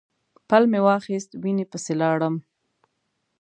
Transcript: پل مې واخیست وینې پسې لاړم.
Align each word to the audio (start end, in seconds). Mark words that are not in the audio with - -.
پل 0.49 0.63
مې 0.71 0.79
واخیست 0.87 1.29
وینې 1.41 1.65
پسې 1.71 1.93
لاړم. 2.01 2.35